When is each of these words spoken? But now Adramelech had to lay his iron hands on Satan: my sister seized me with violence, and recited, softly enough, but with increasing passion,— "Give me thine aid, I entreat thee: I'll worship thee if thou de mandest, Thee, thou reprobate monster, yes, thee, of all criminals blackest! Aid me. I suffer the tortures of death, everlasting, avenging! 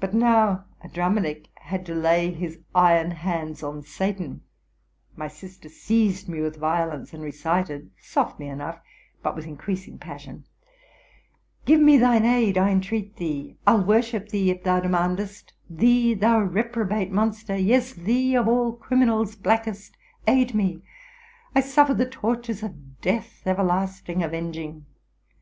But 0.00 0.12
now 0.12 0.66
Adramelech 0.84 1.46
had 1.54 1.86
to 1.86 1.94
lay 1.94 2.30
his 2.30 2.58
iron 2.74 3.10
hands 3.12 3.62
on 3.62 3.80
Satan: 3.80 4.42
my 5.16 5.28
sister 5.28 5.70
seized 5.70 6.28
me 6.28 6.42
with 6.42 6.56
violence, 6.56 7.14
and 7.14 7.22
recited, 7.22 7.90
softly 7.98 8.48
enough, 8.48 8.82
but 9.22 9.34
with 9.34 9.46
increasing 9.46 9.96
passion,— 9.98 10.44
"Give 11.64 11.80
me 11.80 11.96
thine 11.96 12.26
aid, 12.26 12.58
I 12.58 12.68
entreat 12.68 13.16
thee: 13.16 13.56
I'll 13.66 13.82
worship 13.82 14.28
thee 14.28 14.50
if 14.50 14.62
thou 14.62 14.80
de 14.80 14.90
mandest, 14.90 15.54
Thee, 15.70 16.12
thou 16.12 16.40
reprobate 16.40 17.10
monster, 17.10 17.56
yes, 17.56 17.94
thee, 17.94 18.34
of 18.34 18.46
all 18.46 18.72
criminals 18.74 19.36
blackest! 19.36 19.96
Aid 20.28 20.54
me. 20.54 20.82
I 21.54 21.62
suffer 21.62 21.94
the 21.94 22.04
tortures 22.04 22.62
of 22.62 23.00
death, 23.00 23.40
everlasting, 23.46 24.22
avenging! 24.22 24.84